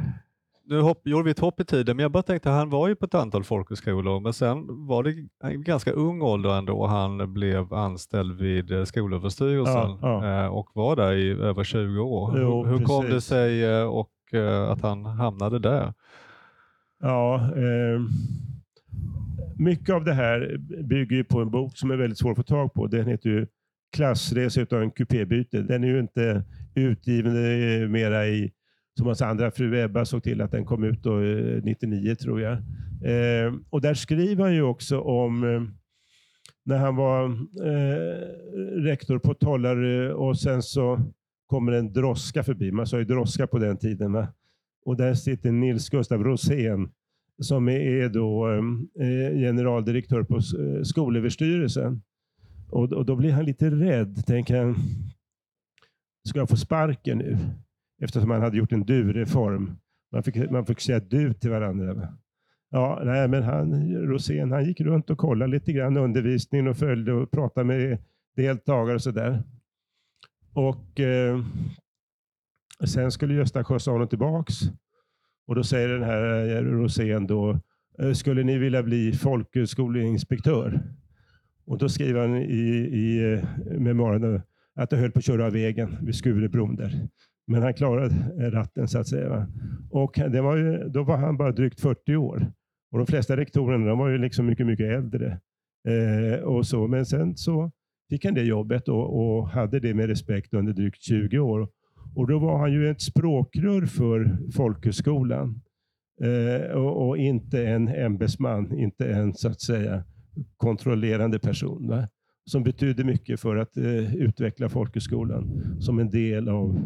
nu 0.70 0.82
hopp, 0.82 1.08
gjorde 1.08 1.24
vi 1.24 1.32
ett 1.32 1.40
hopp 1.40 1.60
i 1.60 1.66
tiden, 1.66 1.96
men 1.96 2.04
jag 2.04 2.12
bara 2.12 2.24
tänkte 2.24 2.50
han 2.50 2.70
var 2.70 2.88
ju 2.88 2.96
på 2.96 3.06
ett 3.06 3.14
antal 3.14 3.44
folkhögskolor, 3.44 4.20
men 4.20 4.34
sen 4.34 4.88
var 4.88 5.04
det 5.04 5.14
ganska 5.54 5.92
ung 5.92 6.22
ålder 6.22 6.58
ändå 6.58 6.86
han 6.86 7.34
blev 7.34 7.74
anställd 7.74 8.42
vid 8.42 8.72
eh, 8.72 8.84
Skolöverstyrelsen 8.84 9.74
ja, 9.74 9.98
ja. 10.02 10.44
Eh, 10.44 10.48
och 10.48 10.70
var 10.74 10.96
där 10.96 11.14
i 11.14 11.30
över 11.30 11.64
20 11.64 12.00
år. 12.00 12.40
Jo, 12.40 12.66
hur, 12.66 12.78
hur 12.78 12.86
kom 12.86 13.06
det 13.06 13.22
sig 13.22 13.66
eh, 13.66 13.84
och 13.84 14.12
att 14.70 14.82
han 14.82 15.06
hamnade 15.06 15.60
där? 15.60 15.94
Ja, 17.00 17.36
eh, 17.36 18.02
mycket 19.58 19.96
av 19.96 20.04
det 20.04 20.14
här 20.14 20.58
bygger 20.84 21.24
på 21.24 21.42
en 21.42 21.52
bok 21.52 21.78
som 21.78 21.92
är 21.92 21.96
väldigt 21.96 22.18
svår 22.20 22.32
att 22.32 22.38
få 22.38 22.44
tag 22.44 22.74
på. 22.74 22.88
Den 22.88 23.08
heter 23.08 23.30
ju 23.30 23.48
Klassresa 23.96 24.62
utan 24.62 24.92
kupébyte. 24.92 25.62
Den 25.62 25.84
är 25.84 25.88
ju 25.88 26.00
inte 26.00 26.44
utgiven 26.76 27.92
mera 27.92 28.28
i 28.28 28.52
som 28.98 29.08
hans 29.08 29.22
andra 29.22 29.52
fru 29.52 29.84
Ebba 29.84 30.06
såg 30.06 30.24
till 30.24 30.42
att 30.42 30.52
den 30.52 30.66
kom 30.66 30.84
ut 30.84 31.04
då, 31.04 31.22
eh, 31.22 31.64
99 31.64 32.16
tror 32.16 32.42
jag. 32.42 32.54
Eh, 33.04 33.54
och 33.70 33.82
där 33.82 33.94
skriver 33.94 34.44
han 34.44 34.54
ju 34.54 34.62
också 34.62 35.00
om 35.00 35.44
eh, 35.44 35.62
när 36.66 36.78
han 36.78 36.96
var 36.96 37.26
eh, 37.66 38.82
rektor 38.82 39.20
på 39.20 39.34
Tollare 39.34 40.14
och 40.14 40.40
sen 40.40 40.62
så 40.62 41.00
kommer 41.46 41.72
en 41.72 41.94
droska 41.94 42.44
förbi. 42.44 42.72
Man 42.72 42.88
sa 42.88 42.98
ju 42.98 43.06
droska 43.06 43.48
på 43.48 43.60
den 43.60 43.78
tiden. 43.78 44.12
Va? 44.12 44.28
Och 44.86 44.98
där 44.98 45.14
sitter 45.14 45.52
Nils 45.52 45.90
Gustav 45.90 46.24
Rosén 46.24 46.90
som 47.40 47.70
är 47.70 48.10
då 48.10 48.48
eh, 48.52 49.08
eh, 49.08 49.34
generaldirektör 49.34 50.24
på 50.24 50.36
eh, 50.36 50.84
Skolöverstyrelsen. 50.84 52.02
Och, 52.70 52.94
och 52.94 53.06
då 53.06 53.16
blir 53.16 53.32
han 53.32 53.46
lite 53.46 53.70
rädd. 53.70 54.26
Tänker 54.26 54.58
han, 54.58 54.76
ska 56.30 56.40
jag 56.40 56.50
få 56.50 56.58
sparken 56.58 57.18
nu? 57.18 57.38
Eftersom 58.02 58.30
man 58.30 58.42
hade 58.42 58.58
gjort 58.58 58.72
en 58.72 58.86
du-reform. 58.86 59.78
Man 60.12 60.24
fick, 60.24 60.52
man 60.52 60.66
fick 60.66 60.80
säga 60.80 61.00
du 61.00 61.34
till 61.34 61.50
varandra. 61.50 62.18
Ja, 62.70 63.02
nej, 63.06 63.28
men 63.28 63.44
han, 63.44 63.94
Rosén 63.94 64.52
han 64.52 64.66
gick 64.66 64.82
runt 64.82 65.10
och 65.10 65.18
kollade 65.18 65.52
lite 65.52 65.72
grann 65.72 65.98
undervisningen 65.98 66.68
och 66.68 66.78
följde 66.78 67.14
och 67.14 67.32
pratade 67.32 67.68
med 67.68 67.98
deltagare 68.36 68.96
och 68.96 69.02
sådär. 69.02 69.44
Och 70.54 71.00
eh, 71.00 71.40
sen 72.86 73.12
skulle 73.12 73.34
Gösta 73.34 73.64
skjutsa 73.64 73.92
honom 73.92 74.08
tillbaks. 74.08 74.54
Och 75.48 75.56
då 75.56 75.64
säger 75.64 75.90
den 75.90 76.04
här 76.04 76.56
eh, 76.56 76.62
Rosén 76.64 77.28
då, 77.28 77.60
eh, 78.00 78.12
skulle 78.14 78.44
ni 78.44 78.58
vilja 78.58 78.84
bli 78.84 79.12
folkhögskoleinspektör? 79.14 80.82
Och 81.66 81.78
då 81.78 81.90
skriver 81.90 82.22
han 82.22 82.36
i, 82.36 82.70
i 82.94 83.34
eh, 83.34 83.44
memoarerna 83.80 84.42
att 84.76 84.90
det 84.90 84.98
höll 84.98 85.12
på 85.12 85.20
att 85.20 85.26
köra 85.26 85.46
av 85.46 85.54
vägen 85.54 85.98
vid 86.02 86.16
Skurubron 86.16 86.76
där. 86.76 87.08
Men 87.48 87.64
han 87.64 87.74
klarade 87.74 88.16
ratten 88.52 88.88
så 88.88 89.00
att 89.00 89.08
säga. 89.08 89.48
Och 89.92 90.20
det 90.32 90.42
var 90.42 90.56
ju, 90.56 90.90
då 90.90 91.04
var 91.04 91.18
han 91.18 91.38
bara 91.38 91.52
drygt 91.52 91.80
40 91.80 92.16
år. 92.16 92.52
Och 92.92 92.98
De 92.98 93.08
flesta 93.08 93.38
rektorerna 93.38 93.86
de 93.86 93.98
var 93.98 94.10
ju 94.10 94.18
liksom 94.18 94.46
mycket, 94.46 94.66
mycket 94.66 94.98
äldre. 94.98 95.40
Eh, 95.88 96.44
och 96.44 96.66
så. 96.68 96.88
Men 96.88 97.06
sen 97.06 97.38
så 97.38 97.72
fick 98.10 98.26
han 98.26 98.34
det 98.34 98.44
jobbet 98.44 98.88
och, 98.88 99.38
och, 99.38 99.50
hade 99.50 99.80
det 99.80 99.94
med 99.94 100.08
respekt 100.08 100.54
under 100.54 100.74
drygt 100.74 101.02
20 101.02 101.40
år. 101.40 101.70
Och 102.16 102.28
Då 102.28 102.40
var 102.40 102.58
han 102.58 102.74
ju 102.74 102.90
ett 102.90 103.02
språkrör 103.02 103.86
för 103.86 104.38
folkhögskolan. 104.56 105.62
Eh, 106.22 106.72
och, 106.72 107.08
och, 107.08 107.18
inte 107.18 107.68
en 107.68 107.88
ämbetsman, 107.88 108.78
inte 108.78 109.12
en 109.12 109.34
så 109.34 109.48
att 109.48 109.62
säga 109.62 110.04
kontrollerande 110.58 111.40
person. 111.40 111.88
Va? 111.88 112.08
Som 112.46 112.64
betydde 112.64 113.04
mycket 113.04 113.40
för 113.40 113.56
att 113.56 113.78
eh, 113.78 114.16
utveckla 114.16 114.70
folkhögskolan 114.70 115.76
som 115.80 116.00
en 116.00 116.10
del 116.10 116.50
av 116.50 116.80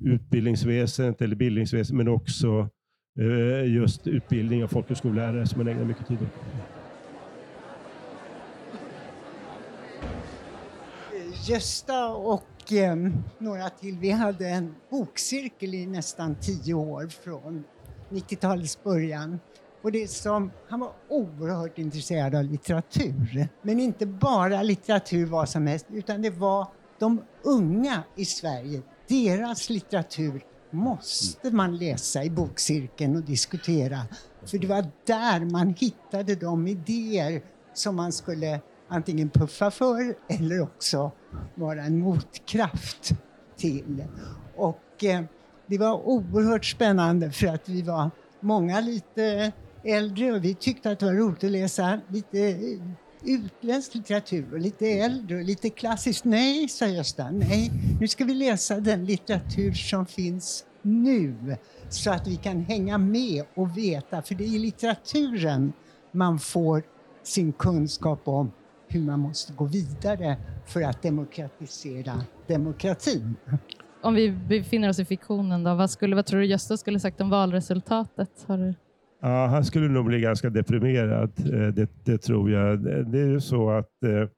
utbildningsväsendet 0.00 1.22
eller 1.22 1.36
bildningsväsendet, 1.36 2.06
men 2.06 2.14
också 2.14 2.68
eh, 3.20 3.72
just 3.74 4.06
utbildning 4.06 4.64
av 4.64 4.68
folkhögskollärare 4.68 5.46
som 5.46 5.58
man 5.58 5.68
ägnar 5.68 5.84
mycket 5.84 6.06
tid 6.06 6.18
åt. 6.22 6.28
Gösta 11.48 12.08
och 12.08 12.72
eh, 12.72 12.96
några 13.38 13.68
till, 13.68 13.98
vi 13.98 14.10
hade 14.10 14.48
en 14.48 14.74
bokcirkel 14.90 15.74
i 15.74 15.86
nästan 15.86 16.34
tio 16.34 16.74
år 16.74 17.08
från 17.24 17.64
90-talets 18.10 18.82
början. 18.82 19.40
Och 19.82 19.92
det 19.92 20.10
som, 20.10 20.50
han 20.68 20.80
var 20.80 20.92
oerhört 21.08 21.78
intresserad 21.78 22.34
av 22.34 22.44
litteratur. 22.44 23.48
Men 23.62 23.80
inte 23.80 24.06
bara 24.06 24.62
litteratur 24.62 25.26
vad 25.26 25.48
som 25.48 25.66
helst, 25.66 25.86
utan 25.92 26.22
det 26.22 26.30
var 26.30 26.66
de 26.98 27.22
unga 27.42 28.02
i 28.16 28.24
Sverige, 28.24 28.82
deras 29.08 29.70
litteratur 29.70 30.44
måste 30.70 31.50
man 31.50 31.76
läsa 31.76 32.24
i 32.24 32.30
bokcirkeln 32.30 33.16
och 33.16 33.22
diskutera. 33.22 33.98
För 34.44 34.58
det 34.58 34.66
var 34.66 34.86
där 35.06 35.44
man 35.44 35.74
hittade 35.78 36.34
de 36.34 36.66
idéer 36.66 37.42
som 37.74 37.96
man 37.96 38.12
skulle 38.12 38.60
antingen 38.88 39.30
puffa 39.30 39.70
för 39.70 40.14
eller 40.28 40.60
också 40.60 41.12
vara 41.54 41.82
en 41.82 41.98
motkraft 41.98 43.12
till. 43.56 44.04
Och 44.56 45.04
eh, 45.04 45.22
det 45.66 45.78
var 45.78 46.08
oerhört 46.08 46.64
spännande 46.64 47.30
för 47.30 47.46
att 47.46 47.68
vi 47.68 47.82
var 47.82 48.10
många 48.40 48.80
lite 48.80 49.52
äldre 49.84 50.32
och 50.32 50.44
vi 50.44 50.54
tyckte 50.54 50.90
att 50.90 50.98
det 50.98 51.06
var 51.06 51.12
roligt 51.12 51.44
att 51.44 51.50
läsa 51.50 52.00
lite 52.08 52.38
eh, 52.38 52.80
utländsk 53.24 53.94
litteratur 53.94 54.52
och 54.52 54.58
lite 54.58 54.86
äldre 54.86 55.36
och 55.36 55.44
lite 55.44 55.70
klassiskt. 55.70 56.24
Nej, 56.24 56.68
sa 56.68 56.86
Gösta, 56.86 57.30
nej, 57.30 57.70
nu 58.00 58.08
ska 58.08 58.24
vi 58.24 58.34
läsa 58.34 58.80
den 58.80 59.04
litteratur 59.04 59.72
som 59.72 60.06
finns 60.06 60.64
nu 60.82 61.56
så 61.88 62.10
att 62.10 62.26
vi 62.26 62.36
kan 62.36 62.60
hänga 62.60 62.98
med 62.98 63.44
och 63.54 63.78
veta, 63.78 64.22
för 64.22 64.34
det 64.34 64.44
är 64.44 64.54
i 64.54 64.58
litteraturen 64.58 65.72
man 66.12 66.38
får 66.38 66.82
sin 67.22 67.52
kunskap 67.52 68.28
om 68.28 68.52
hur 68.88 69.00
man 69.00 69.20
måste 69.20 69.52
gå 69.52 69.64
vidare 69.64 70.36
för 70.66 70.82
att 70.82 71.02
demokratisera 71.02 72.24
demokratin. 72.46 73.36
Om 74.02 74.14
vi 74.14 74.30
befinner 74.30 74.88
oss 74.88 74.98
i 74.98 75.04
fiktionen, 75.04 75.64
då, 75.64 75.74
vad, 75.74 75.90
skulle, 75.90 76.16
vad 76.16 76.26
tror 76.26 76.40
du 76.40 76.46
Gösta 76.46 76.76
skulle 76.76 77.00
sagt 77.00 77.20
om 77.20 77.30
valresultatet? 77.30 78.44
Har 78.46 78.58
du... 78.58 78.74
Ja, 79.20 79.46
han 79.46 79.64
skulle 79.64 79.88
nog 79.88 80.06
bli 80.06 80.20
ganska 80.20 80.50
deprimerad. 80.50 81.32
Eh, 81.54 81.68
det, 81.68 81.90
det 82.04 82.18
tror 82.18 82.50
jag. 82.50 82.84
Det 83.12 83.20
är 83.20 83.26
ju 83.26 83.40
så 83.40 83.70
att 83.70 84.02
eh, 84.02 84.28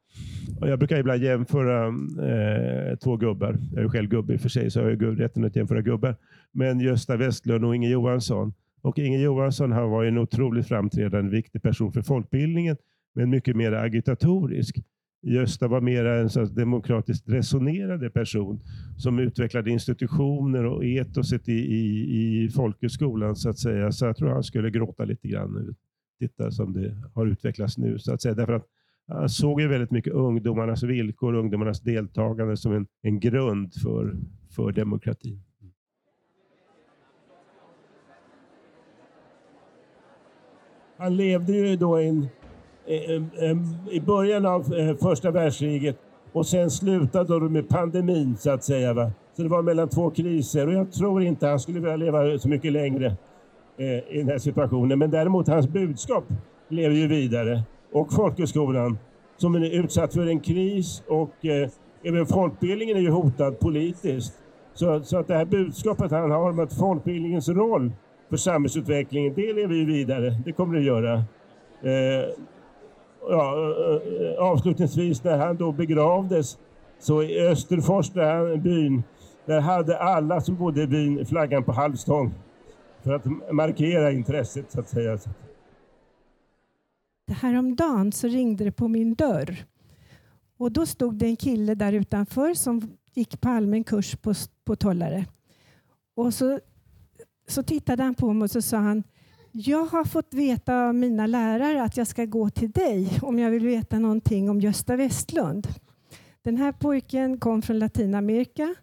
jag 0.68 0.78
brukar 0.78 0.98
ibland 0.98 1.22
jämföra 1.22 1.86
eh, 1.86 2.96
två 2.96 3.16
gubbar. 3.16 3.56
Jag 3.74 3.84
är 3.84 3.88
själv 3.88 4.08
gubbe 4.08 4.34
i 4.34 4.36
och 4.36 4.40
för 4.40 4.48
sig, 4.48 4.70
så 4.70 4.78
jag 4.78 4.84
har 4.84 5.16
rätten 5.16 5.44
att 5.44 5.56
jämföra 5.56 5.82
gubbar. 5.82 6.16
Men 6.52 6.80
Gösta 6.80 7.16
Westlund 7.16 7.64
och 7.64 7.76
Inge 7.76 7.88
Johansson. 7.88 8.52
Och 8.82 8.98
Inge 8.98 9.18
Johansson 9.18 9.72
han 9.72 9.90
var 9.90 10.04
en 10.04 10.18
otroligt 10.18 10.68
framträdande 10.68 11.30
viktig 11.30 11.62
person 11.62 11.92
för 11.92 12.02
folkbildningen, 12.02 12.76
men 13.14 13.30
mycket 13.30 13.56
mer 13.56 13.72
agitatorisk. 13.72 14.76
Gösta 15.22 15.68
var 15.68 15.80
mer 15.80 16.04
en 16.04 16.30
sån 16.30 16.54
demokratiskt 16.54 17.28
resonerande 17.28 18.10
person 18.10 18.60
som 18.96 19.18
utvecklade 19.18 19.70
institutioner 19.70 20.64
och 20.64 20.84
etoset 20.84 21.48
i, 21.48 21.52
i, 21.52 22.44
i 22.44 22.48
folkhögskolan 22.48 23.36
så 23.36 23.48
att 23.48 23.58
säga. 23.58 23.92
Så 23.92 24.06
jag 24.06 24.16
tror 24.16 24.28
han 24.28 24.42
skulle 24.42 24.70
gråta 24.70 25.04
lite 25.04 25.28
grann 25.28 25.52
nu. 25.52 25.74
Titta 26.18 26.50
som 26.50 26.72
det 26.72 26.96
har 27.14 27.26
utvecklats 27.26 27.78
nu 27.78 27.98
så 27.98 28.14
att 28.14 28.22
säga. 28.22 28.34
Därför 28.34 28.52
att 28.52 28.66
han 29.08 29.28
såg 29.28 29.60
ju 29.60 29.68
väldigt 29.68 29.90
mycket 29.90 30.12
ungdomarnas 30.12 30.82
villkor, 30.82 31.34
ungdomarnas 31.34 31.80
deltagande 31.80 32.56
som 32.56 32.72
en, 32.72 32.86
en 33.02 33.20
grund 33.20 33.74
för, 33.74 34.16
för 34.50 34.72
demokratin. 34.72 35.42
Han 40.96 41.16
levde 41.16 41.52
ju 41.52 41.76
då 41.76 42.00
i 42.00 42.08
en 42.08 42.28
Eh, 42.90 43.10
eh, 43.10 43.50
eh, 43.50 43.56
i 43.90 44.00
början 44.00 44.46
av 44.46 44.62
första 45.00 45.30
världskriget 45.30 45.96
och 46.32 46.46
sen 46.46 46.70
slutade 46.70 47.40
de 47.40 47.52
med 47.52 47.68
pandemin 47.68 48.36
så 48.36 48.50
att 48.50 48.64
säga. 48.64 48.92
Va? 48.92 49.10
Så 49.36 49.42
det 49.42 49.48
var 49.48 49.62
mellan 49.62 49.88
två 49.88 50.10
kriser 50.10 50.66
och 50.66 50.72
jag 50.72 50.92
tror 50.92 51.22
inte 51.22 51.46
han 51.46 51.60
skulle 51.60 51.80
vilja 51.80 51.96
leva 51.96 52.38
så 52.38 52.48
mycket 52.48 52.72
längre 52.72 53.06
eh, 53.78 53.86
i 53.86 54.18
den 54.18 54.28
här 54.28 54.38
situationen. 54.38 54.98
Men 54.98 55.10
däremot 55.10 55.48
hans 55.48 55.68
budskap 55.68 56.24
lever 56.68 56.94
ju 56.96 57.06
vidare 57.06 57.62
och 57.92 58.12
folkhögskolan 58.12 58.98
som 59.36 59.54
är 59.54 59.70
utsatt 59.70 60.14
för 60.14 60.26
en 60.26 60.40
kris 60.40 61.02
och 61.08 61.44
eh, 61.44 61.68
även 62.02 62.26
folkbildningen 62.26 62.96
är 62.96 63.00
ju 63.00 63.10
hotad 63.10 63.58
politiskt. 63.58 64.34
Så, 64.74 65.02
så 65.02 65.18
att 65.18 65.28
det 65.28 65.34
här 65.34 65.44
budskapet 65.44 66.10
han 66.10 66.30
har 66.30 66.50
om 66.50 66.58
att 66.58 66.72
folkbildningens 66.72 67.48
roll 67.48 67.92
för 68.30 68.36
samhällsutvecklingen, 68.36 69.34
det 69.34 69.52
lever 69.52 69.74
ju 69.74 69.84
vidare. 69.84 70.36
Det 70.44 70.52
kommer 70.52 70.74
det 70.74 70.80
att 70.80 70.86
göra. 70.86 71.14
Eh, 71.82 72.28
ja, 73.28 73.74
eh, 73.92 74.42
avslutningsvis, 74.44 75.24
när 75.24 75.38
han 75.38 75.56
då 75.56 75.72
begravdes, 75.72 76.58
så 76.98 77.22
i 77.22 77.40
Österfors, 77.40 78.10
där 78.10 78.56
byn, 78.56 79.02
där 79.46 79.60
hade 79.60 79.98
alla 79.98 80.40
som 80.40 80.56
bodde 80.56 80.82
i 80.82 80.86
byn 80.86 81.26
flaggan 81.26 81.64
på 81.64 81.72
halvstång 81.72 82.34
för 83.02 83.14
att 83.14 83.24
markera 83.52 84.12
intresset, 84.12 84.72
så 84.72 84.80
att 84.80 84.88
säga. 84.88 85.18
Häromdagen 87.32 88.12
så 88.12 88.28
ringde 88.28 88.64
det 88.64 88.72
på 88.72 88.88
min 88.88 89.14
dörr 89.14 89.56
och 90.58 90.72
då 90.72 90.86
stod 90.86 91.14
det 91.14 91.26
en 91.26 91.36
kille 91.36 91.74
där 91.74 91.92
utanför 91.92 92.54
som 92.54 92.96
gick 93.14 93.40
på 93.40 93.48
allmän 93.48 93.84
kurs 93.84 94.16
på, 94.16 94.34
på 94.64 94.76
Tollare. 94.76 95.26
Och 96.14 96.34
så, 96.34 96.60
så 97.48 97.62
tittade 97.62 98.02
han 98.02 98.14
på 98.14 98.32
mig 98.32 98.44
och 98.44 98.50
så 98.50 98.62
sa 98.62 98.76
han 98.76 99.02
jag 99.52 99.86
har 99.86 100.04
fått 100.04 100.34
veta 100.34 100.88
av 100.88 100.94
mina 100.94 101.26
lärare 101.26 101.82
att 101.82 101.96
jag 101.96 102.06
ska 102.06 102.24
gå 102.24 102.50
till 102.50 102.70
dig 102.70 103.18
om 103.22 103.38
jag 103.38 103.50
vill 103.50 103.66
veta 103.66 103.98
någonting 103.98 104.50
om 104.50 104.60
Gösta 104.60 104.96
Westlund. 104.96 105.68
Den 106.42 106.56
här 106.56 106.72
pojken 106.72 107.38
kom 107.38 107.62
från 107.62 107.78
Latinamerika 107.78 108.74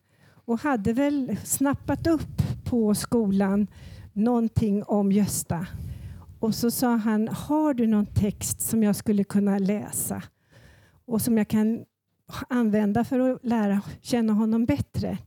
och 0.45 0.59
hade 0.59 0.93
väl 0.93 1.37
snappat 1.43 2.07
upp 2.07 2.41
på 2.65 2.95
skolan 2.95 3.67
någonting 4.13 4.83
om 4.83 5.11
Gösta. 5.11 5.67
Och 6.39 6.55
så 6.55 6.71
sa 6.71 6.95
han, 6.95 7.27
har 7.27 7.73
du 7.73 7.87
någon 7.87 8.05
text 8.05 8.61
som 8.61 8.83
jag 8.83 8.95
skulle 8.95 9.23
kunna 9.23 9.57
läsa 9.59 10.23
och 11.05 11.21
som 11.21 11.37
jag 11.37 11.47
kan 11.47 11.85
använda 12.49 13.03
för 13.03 13.19
att 13.19 13.45
lära 13.45 13.81
känna 14.01 14.33
honom 14.33 14.65
bättre? 14.65 15.17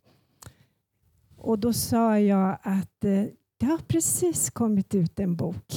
Och 1.36 1.58
då 1.58 1.72
sa 1.72 2.18
jag 2.18 2.58
att 2.62 3.04
eh, 3.04 3.24
det 3.60 3.66
har 3.66 3.78
precis 3.78 4.50
kommit 4.50 4.94
ut 4.94 5.20
en 5.20 5.36
bok 5.36 5.74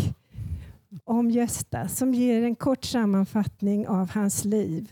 om 1.03 1.31
Gösta 1.31 1.87
som 1.87 2.13
ger 2.13 2.43
en 2.43 2.55
kort 2.55 2.85
sammanfattning 2.85 3.87
av 3.87 4.09
hans 4.11 4.45
liv. 4.45 4.91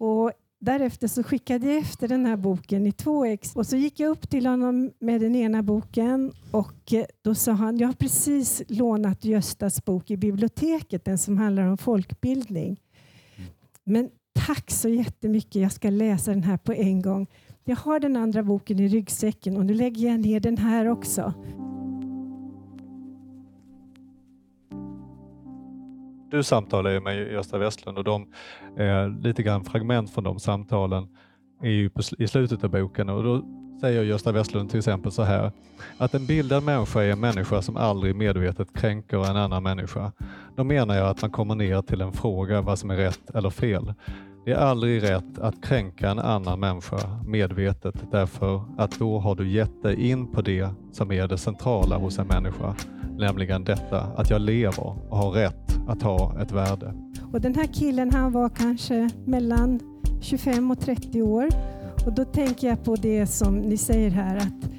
Och 0.00 0.32
därefter 0.60 1.08
så 1.08 1.22
skickade 1.22 1.66
jag 1.66 1.76
efter 1.76 2.08
den 2.08 2.26
här 2.26 2.36
boken 2.36 2.86
i 2.86 2.92
två 2.92 3.24
ex 3.24 3.56
och 3.56 3.66
så 3.66 3.76
gick 3.76 4.00
jag 4.00 4.10
upp 4.10 4.30
till 4.30 4.46
honom 4.46 4.92
med 4.98 5.20
den 5.20 5.36
ena 5.36 5.62
boken 5.62 6.32
och 6.50 6.92
eh, 6.92 7.04
då 7.22 7.34
sa 7.34 7.52
han, 7.52 7.78
jag 7.78 7.88
har 7.88 7.94
precis 7.94 8.62
lånat 8.68 9.24
Göstas 9.24 9.84
bok 9.84 10.10
i 10.10 10.16
biblioteket, 10.16 11.04
den 11.04 11.18
som 11.18 11.38
handlar 11.38 11.62
om 11.62 11.78
folkbildning. 11.78 12.80
Men 13.84 14.10
tack 14.46 14.70
så 14.70 14.88
jättemycket, 14.88 15.62
jag 15.62 15.72
ska 15.72 15.90
läsa 15.90 16.30
den 16.30 16.42
här 16.42 16.56
på 16.56 16.72
en 16.72 17.02
gång. 17.02 17.26
Jag 17.64 17.76
har 17.76 18.00
den 18.00 18.16
andra 18.16 18.42
boken 18.42 18.80
i 18.80 18.88
ryggsäcken 18.88 19.56
och 19.56 19.66
nu 19.66 19.74
lägger 19.74 20.08
jag 20.08 20.20
ner 20.20 20.40
den 20.40 20.58
här 20.58 20.88
också. 20.88 21.34
Du 26.30 26.42
samtalar 26.42 26.90
ju 26.90 27.00
med 27.00 27.32
Gösta 27.32 27.58
Westlund 27.58 27.98
och 27.98 28.04
de, 28.04 28.26
eh, 28.76 29.08
lite 29.08 29.42
grann 29.42 29.64
fragment 29.64 30.10
från 30.10 30.24
de 30.24 30.38
samtalen 30.38 31.08
är 31.62 31.70
ju 31.70 31.90
på, 31.90 32.02
i 32.18 32.28
slutet 32.28 32.64
av 32.64 32.70
boken 32.70 33.08
och 33.08 33.22
då 33.22 33.42
säger 33.80 34.02
Gösta 34.02 34.32
Westlund 34.32 34.70
till 34.70 34.78
exempel 34.78 35.12
så 35.12 35.22
här 35.22 35.52
att 35.98 36.14
en 36.14 36.26
bildad 36.26 36.62
människa 36.62 37.02
är 37.02 37.12
en 37.12 37.20
människa 37.20 37.62
som 37.62 37.76
aldrig 37.76 38.16
medvetet 38.16 38.68
kränker 38.74 39.30
en 39.30 39.36
annan 39.36 39.62
människa. 39.62 40.12
Då 40.56 40.64
menar 40.64 40.94
jag 40.94 41.08
att 41.08 41.22
man 41.22 41.30
kommer 41.30 41.54
ner 41.54 41.82
till 41.82 42.00
en 42.00 42.12
fråga 42.12 42.60
vad 42.60 42.78
som 42.78 42.90
är 42.90 42.96
rätt 42.96 43.30
eller 43.34 43.50
fel. 43.50 43.94
Det 44.44 44.52
är 44.52 44.56
aldrig 44.56 45.02
rätt 45.02 45.38
att 45.38 45.64
kränka 45.64 46.10
en 46.10 46.18
annan 46.18 46.60
människa 46.60 46.98
medvetet 47.26 47.94
därför 48.10 48.62
att 48.78 48.98
då 48.98 49.18
har 49.18 49.34
du 49.34 49.48
gett 49.48 49.82
dig 49.82 50.10
in 50.10 50.32
på 50.32 50.42
det 50.42 50.68
som 50.92 51.12
är 51.12 51.28
det 51.28 51.38
centrala 51.38 51.96
hos 51.96 52.18
en 52.18 52.26
människa, 52.26 52.74
nämligen 53.18 53.64
detta 53.64 54.00
att 54.00 54.30
jag 54.30 54.40
lever 54.40 54.86
och 55.10 55.16
har 55.18 55.30
rätt 55.30 55.67
att 55.88 56.02
ha 56.02 56.40
ett 56.42 56.52
värde. 56.52 56.94
Och 57.32 57.40
Den 57.40 57.54
här 57.54 57.66
killen 57.66 58.10
han 58.12 58.32
var 58.32 58.48
kanske 58.48 59.10
mellan 59.24 59.80
25 60.20 60.70
och 60.70 60.80
30 60.80 61.22
år 61.22 61.48
och 62.06 62.12
då 62.12 62.24
tänker 62.24 62.68
jag 62.68 62.84
på 62.84 62.96
det 62.96 63.26
som 63.26 63.56
ni 63.56 63.76
säger 63.76 64.10
här 64.10 64.36
att 64.36 64.70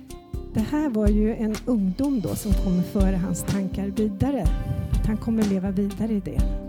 det 0.53 0.59
här 0.59 0.89
var 0.89 1.07
ju 1.07 1.35
en 1.35 1.55
ungdom 1.65 2.21
då 2.21 2.35
som 2.35 2.53
kommer 2.53 2.83
föra 2.83 3.17
hans 3.17 3.43
tankar 3.43 3.87
vidare. 3.87 4.45
Att 4.91 5.07
han 5.07 5.17
kommer 5.17 5.43
leva 5.43 5.71
vidare 5.71 6.13
i 6.13 6.19
det. 6.19 6.68